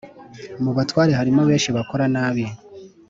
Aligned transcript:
mubatware 0.63 1.11
harimo 1.19 1.41
benshi 1.49 1.69
bakora 1.77 2.05
nabi. 2.13 2.45